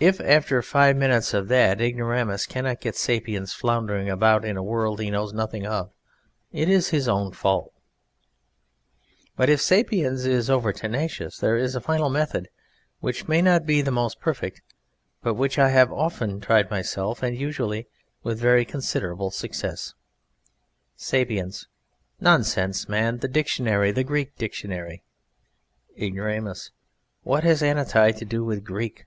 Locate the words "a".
4.58-4.62, 11.74-11.80